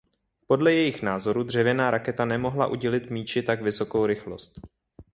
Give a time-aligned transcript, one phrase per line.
[0.47, 4.59] Podle jejich názoru dřevěná raketa nemohla udělit míči tak vysokou rychlost.